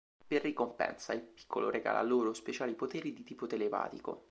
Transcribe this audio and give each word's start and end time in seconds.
Per 0.25 0.41
ricompensa, 0.41 1.13
il 1.13 1.21
piccolo 1.21 1.69
regala 1.69 2.01
loro 2.01 2.33
speciali 2.33 2.73
poteri 2.73 3.13
di 3.13 3.21
tipo 3.23 3.45
telepatico. 3.45 4.19